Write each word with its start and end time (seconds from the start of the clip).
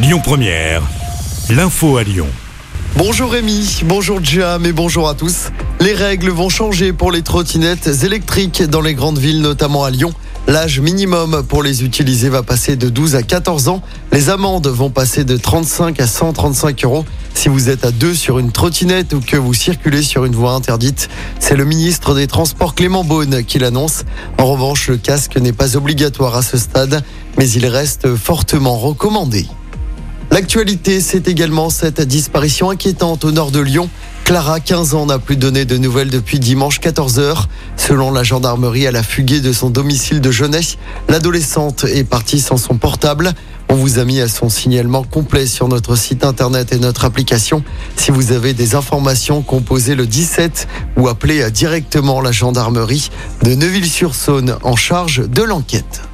Lyon 0.00 0.20
Première, 0.22 0.82
l'info 1.50 1.96
à 1.96 2.04
Lyon. 2.04 2.28
Bonjour 2.94 3.32
Rémi, 3.32 3.80
bonjour 3.84 4.22
Jam 4.22 4.64
et 4.64 4.72
bonjour 4.72 5.08
à 5.08 5.14
tous. 5.14 5.48
Les 5.80 5.92
règles 5.92 6.30
vont 6.30 6.48
changer 6.48 6.92
pour 6.92 7.10
les 7.10 7.22
trottinettes 7.22 8.04
électriques 8.04 8.62
dans 8.62 8.80
les 8.80 8.94
grandes 8.94 9.18
villes, 9.18 9.40
notamment 9.40 9.82
à 9.82 9.90
Lyon. 9.90 10.12
L'âge 10.46 10.78
minimum 10.78 11.42
pour 11.48 11.64
les 11.64 11.82
utiliser 11.82 12.28
va 12.28 12.44
passer 12.44 12.76
de 12.76 12.88
12 12.88 13.16
à 13.16 13.24
14 13.24 13.66
ans. 13.66 13.82
Les 14.12 14.30
amendes 14.30 14.68
vont 14.68 14.88
passer 14.88 15.24
de 15.24 15.36
35 15.36 15.98
à 15.98 16.06
135 16.06 16.84
euros. 16.84 17.04
Si 17.34 17.48
vous 17.48 17.68
êtes 17.68 17.84
à 17.84 17.90
deux 17.90 18.14
sur 18.14 18.38
une 18.38 18.52
trottinette 18.52 19.14
ou 19.14 19.20
que 19.20 19.36
vous 19.36 19.52
circulez 19.52 20.02
sur 20.02 20.24
une 20.24 20.36
voie 20.36 20.52
interdite, 20.52 21.08
c'est 21.40 21.56
le 21.56 21.64
ministre 21.64 22.14
des 22.14 22.28
Transports 22.28 22.76
Clément 22.76 23.02
Beaune 23.02 23.42
qui 23.42 23.58
l'annonce. 23.58 24.04
En 24.38 24.46
revanche, 24.46 24.86
le 24.86 24.96
casque 24.96 25.36
n'est 25.38 25.52
pas 25.52 25.76
obligatoire 25.76 26.36
à 26.36 26.42
ce 26.42 26.56
stade, 26.56 27.02
mais 27.36 27.50
il 27.50 27.66
reste 27.66 28.14
fortement 28.14 28.78
recommandé. 28.78 29.48
L'actualité, 30.30 31.00
c'est 31.00 31.26
également 31.26 31.70
cette 31.70 32.02
disparition 32.02 32.70
inquiétante 32.70 33.24
au 33.24 33.32
nord 33.32 33.50
de 33.50 33.60
Lyon. 33.60 33.88
Clara, 34.24 34.60
15 34.60 34.94
ans, 34.94 35.06
n'a 35.06 35.18
plus 35.18 35.36
donné 35.36 35.64
de 35.64 35.78
nouvelles 35.78 36.10
depuis 36.10 36.38
dimanche 36.38 36.80
14h. 36.80 37.46
Selon 37.78 38.12
la 38.12 38.22
gendarmerie, 38.22 38.84
elle 38.84 38.96
a 38.96 39.02
fugué 39.02 39.40
de 39.40 39.52
son 39.52 39.70
domicile 39.70 40.20
de 40.20 40.30
jeunesse. 40.30 40.76
L'adolescente 41.08 41.84
est 41.84 42.04
partie 42.04 42.40
sans 42.40 42.58
son 42.58 42.76
portable. 42.76 43.32
On 43.70 43.74
vous 43.74 43.98
a 43.98 44.04
mis 44.04 44.20
à 44.20 44.28
son 44.28 44.50
signalement 44.50 45.02
complet 45.02 45.46
sur 45.46 45.66
notre 45.68 45.96
site 45.96 46.24
internet 46.24 46.72
et 46.72 46.78
notre 46.78 47.06
application. 47.06 47.62
Si 47.96 48.10
vous 48.10 48.32
avez 48.32 48.52
des 48.52 48.74
informations, 48.74 49.40
composez 49.40 49.94
le 49.94 50.06
17 50.06 50.68
ou 50.98 51.08
appelez 51.08 51.50
directement 51.50 52.20
la 52.20 52.32
gendarmerie 52.32 53.10
de 53.42 53.54
Neuville-sur-Saône 53.54 54.56
en 54.62 54.76
charge 54.76 55.26
de 55.26 55.42
l'enquête. 55.42 56.07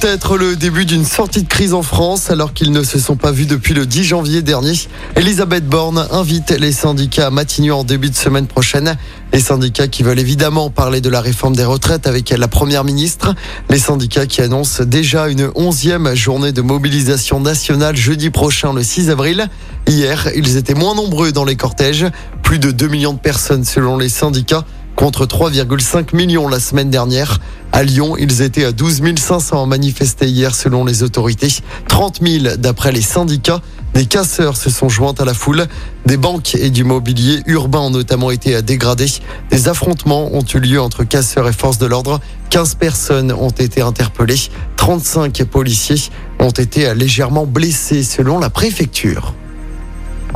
Peut-être 0.00 0.38
le 0.38 0.56
début 0.56 0.86
d'une 0.86 1.04
sortie 1.04 1.42
de 1.42 1.48
crise 1.48 1.74
en 1.74 1.82
France 1.82 2.30
alors 2.30 2.54
qu'ils 2.54 2.72
ne 2.72 2.82
se 2.82 2.98
sont 2.98 3.16
pas 3.16 3.30
vus 3.30 3.44
depuis 3.44 3.74
le 3.74 3.84
10 3.84 4.04
janvier 4.04 4.40
dernier. 4.40 4.72
Elisabeth 5.16 5.68
Borne 5.68 6.08
invite 6.10 6.50
les 6.50 6.72
syndicats 6.72 7.26
à 7.26 7.30
Matignon 7.30 7.80
en 7.80 7.84
début 7.84 8.08
de 8.08 8.14
semaine 8.14 8.46
prochaine. 8.46 8.96
Les 9.34 9.38
syndicats 9.38 9.88
qui 9.88 10.02
veulent 10.02 10.18
évidemment 10.18 10.70
parler 10.70 11.02
de 11.02 11.10
la 11.10 11.20
réforme 11.20 11.54
des 11.54 11.66
retraites 11.66 12.06
avec 12.06 12.30
la 12.30 12.48
première 12.48 12.84
ministre. 12.84 13.34
Les 13.68 13.78
syndicats 13.78 14.24
qui 14.24 14.40
annoncent 14.40 14.82
déjà 14.82 15.28
une 15.28 15.50
onzième 15.56 16.14
journée 16.14 16.52
de 16.52 16.62
mobilisation 16.62 17.38
nationale 17.40 17.94
jeudi 17.94 18.30
prochain 18.30 18.72
le 18.72 18.82
6 18.82 19.10
avril. 19.10 19.46
Hier, 19.86 20.30
ils 20.34 20.56
étaient 20.56 20.72
moins 20.72 20.94
nombreux 20.94 21.32
dans 21.32 21.44
les 21.44 21.56
cortèges. 21.56 22.06
Plus 22.42 22.58
de 22.58 22.70
2 22.70 22.88
millions 22.88 23.12
de 23.12 23.20
personnes 23.20 23.66
selon 23.66 23.98
les 23.98 24.08
syndicats 24.08 24.64
contre 25.02 25.26
3,5 25.26 26.14
millions 26.14 26.46
la 26.46 26.60
semaine 26.60 26.88
dernière. 26.88 27.40
À 27.72 27.82
Lyon, 27.82 28.14
ils 28.16 28.40
étaient 28.40 28.64
à 28.64 28.70
12 28.70 29.02
500 29.18 29.66
manifestés 29.66 30.28
hier 30.28 30.54
selon 30.54 30.84
les 30.84 31.02
autorités, 31.02 31.48
30 31.88 32.20
000 32.22 32.56
d'après 32.56 32.92
les 32.92 33.02
syndicats. 33.02 33.60
Des 33.94 34.06
casseurs 34.06 34.56
se 34.56 34.70
sont 34.70 34.88
joints 34.88 35.14
à 35.18 35.24
la 35.24 35.34
foule. 35.34 35.66
Des 36.06 36.16
banques 36.16 36.54
et 36.54 36.70
du 36.70 36.84
mobilier 36.84 37.40
urbain 37.46 37.80
ont 37.80 37.90
notamment 37.90 38.30
été 38.30 38.62
dégradés. 38.62 39.10
Des 39.50 39.66
affrontements 39.66 40.32
ont 40.32 40.44
eu 40.54 40.60
lieu 40.60 40.80
entre 40.80 41.02
casseurs 41.02 41.48
et 41.48 41.52
forces 41.52 41.78
de 41.78 41.86
l'ordre. 41.86 42.20
15 42.50 42.76
personnes 42.76 43.32
ont 43.32 43.50
été 43.50 43.82
interpellées. 43.82 44.50
35 44.76 45.42
policiers 45.42 46.10
ont 46.38 46.50
été 46.50 46.94
légèrement 46.94 47.44
blessés 47.44 48.04
selon 48.04 48.38
la 48.38 48.50
préfecture. 48.50 49.34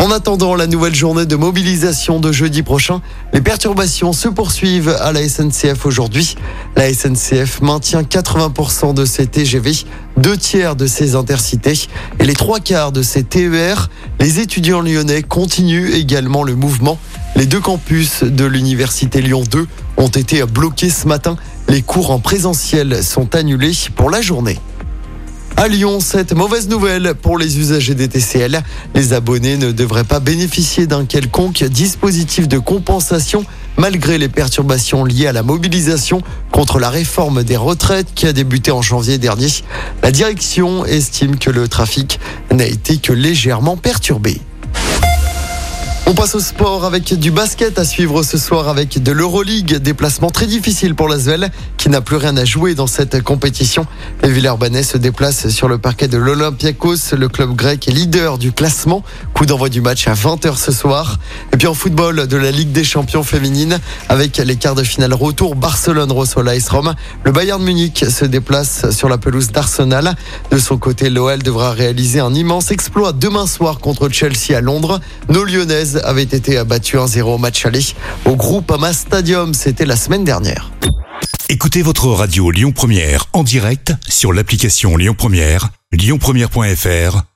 En 0.06 0.12
attendant 0.12 0.54
la 0.54 0.68
nouvelle 0.68 0.94
journée 0.94 1.26
de 1.26 1.34
mobilisation 1.34 2.20
de 2.20 2.30
jeudi 2.30 2.62
prochain, 2.62 3.02
les 3.32 3.40
perturbations 3.40 4.12
se 4.12 4.28
poursuivent 4.28 4.96
à 5.00 5.10
la 5.10 5.28
SNCF 5.28 5.84
aujourd'hui. 5.84 6.36
La 6.76 6.94
SNCF 6.94 7.60
maintient 7.60 8.02
80% 8.02 8.94
de 8.94 9.04
ses 9.04 9.26
TGV, 9.26 9.72
deux 10.16 10.36
tiers 10.36 10.76
de 10.76 10.86
ses 10.86 11.16
intercités 11.16 11.88
et 12.20 12.24
les 12.24 12.34
trois 12.34 12.60
quarts 12.60 12.92
de 12.92 13.02
ses 13.02 13.24
TER. 13.24 13.90
Les 14.20 14.38
étudiants 14.38 14.80
lyonnais 14.80 15.24
continuent 15.24 15.92
également 15.92 16.44
le 16.44 16.54
mouvement. 16.54 17.00
Les 17.34 17.46
deux 17.46 17.60
campus 17.60 18.22
de 18.22 18.44
l'université 18.44 19.20
Lyon 19.20 19.42
2 19.50 19.66
ont 19.96 20.06
été 20.06 20.44
bloqués 20.44 20.90
ce 20.90 21.08
matin. 21.08 21.34
Les 21.68 21.82
cours 21.82 22.12
en 22.12 22.20
présentiel 22.20 23.02
sont 23.02 23.34
annulés 23.34 23.72
pour 23.96 24.08
la 24.10 24.20
journée. 24.20 24.60
À 25.58 25.68
Lyon, 25.68 26.00
cette 26.00 26.34
mauvaise 26.34 26.68
nouvelle 26.68 27.14
pour 27.14 27.38
les 27.38 27.58
usagers 27.58 27.94
des 27.94 28.08
TCL. 28.08 28.62
Les 28.94 29.14
abonnés 29.14 29.56
ne 29.56 29.72
devraient 29.72 30.04
pas 30.04 30.20
bénéficier 30.20 30.86
d'un 30.86 31.06
quelconque 31.06 31.64
dispositif 31.64 32.46
de 32.46 32.58
compensation 32.58 33.42
malgré 33.78 34.18
les 34.18 34.28
perturbations 34.28 35.02
liées 35.02 35.28
à 35.28 35.32
la 35.32 35.42
mobilisation 35.42 36.20
contre 36.52 36.78
la 36.78 36.90
réforme 36.90 37.42
des 37.42 37.56
retraites 37.56 38.08
qui 38.14 38.26
a 38.26 38.34
débuté 38.34 38.70
en 38.70 38.82
janvier 38.82 39.16
dernier. 39.16 39.48
La 40.02 40.10
direction 40.10 40.84
estime 40.84 41.38
que 41.38 41.50
le 41.50 41.68
trafic 41.68 42.20
n'a 42.52 42.66
été 42.66 42.98
que 42.98 43.14
légèrement 43.14 43.78
perturbé. 43.78 44.42
On 46.08 46.14
passe 46.14 46.36
au 46.36 46.40
sport 46.40 46.84
avec 46.84 47.14
du 47.14 47.32
basket 47.32 47.80
à 47.80 47.84
suivre 47.84 48.22
ce 48.22 48.38
soir 48.38 48.68
avec 48.68 49.02
de 49.02 49.10
l'Euroleague. 49.10 49.78
Déplacement 49.78 50.30
très 50.30 50.46
difficile 50.46 50.94
pour 50.94 51.08
l'Asvel 51.08 51.50
qui 51.78 51.88
n'a 51.88 52.00
plus 52.00 52.14
rien 52.14 52.36
à 52.36 52.44
jouer 52.44 52.76
dans 52.76 52.86
cette 52.86 53.20
compétition. 53.22 53.86
Les 54.22 54.30
Villeurbanais 54.30 54.84
se 54.84 54.98
déplacent 54.98 55.48
sur 55.48 55.66
le 55.66 55.78
parquet 55.78 56.06
de 56.06 56.16
l'Olympiakos. 56.16 57.16
Le 57.18 57.28
club 57.28 57.56
grec 57.56 57.86
leader 57.86 58.38
du 58.38 58.52
classement. 58.52 59.02
Coup 59.36 59.44
d'envoi 59.44 59.68
du 59.68 59.82
match 59.82 60.08
à 60.08 60.14
20h 60.14 60.56
ce 60.56 60.72
soir. 60.72 61.18
Et 61.52 61.58
puis 61.58 61.66
en 61.66 61.74
football 61.74 62.26
de 62.26 62.36
la 62.38 62.50
Ligue 62.50 62.72
des 62.72 62.84
champions 62.84 63.22
féminines 63.22 63.78
avec 64.08 64.38
les 64.38 64.56
quarts 64.56 64.74
de 64.74 64.82
finale 64.82 65.12
retour 65.12 65.56
Barcelone 65.56 66.10
reçoit 66.10 66.42
l'AS 66.42 66.66
Rome. 66.70 66.94
Le 67.22 67.32
Bayern 67.32 67.62
Munich 67.62 68.06
se 68.08 68.24
déplace 68.24 68.90
sur 68.92 69.10
la 69.10 69.18
pelouse 69.18 69.48
d'Arsenal. 69.48 70.14
De 70.50 70.56
son 70.56 70.78
côté, 70.78 71.10
l'OL 71.10 71.42
devra 71.42 71.72
réaliser 71.72 72.18
un 72.18 72.32
immense 72.32 72.70
exploit 72.70 73.12
demain 73.12 73.46
soir 73.46 73.78
contre 73.78 74.08
Chelsea 74.08 74.56
à 74.56 74.62
Londres. 74.62 75.00
Nos 75.28 75.44
Lyonnaises 75.44 76.00
avait 76.02 76.22
été 76.22 76.56
abattu 76.56 76.96
1-0 76.96 77.20
au 77.20 77.36
match 77.36 77.66
aller 77.66 77.84
au 78.24 78.36
Groupama 78.36 78.94
Stadium. 78.94 79.52
C'était 79.52 79.84
la 79.84 79.96
semaine 79.96 80.24
dernière. 80.24 80.72
Écoutez 81.50 81.82
votre 81.82 82.06
radio 82.06 82.50
Lyon 82.50 82.72
Première 82.72 83.26
en 83.34 83.42
direct 83.42 83.92
sur 84.08 84.32
l'application 84.32 84.96
Lyon 84.96 85.14
Première, 85.14 85.68
lyonpremière.fr 85.92 87.35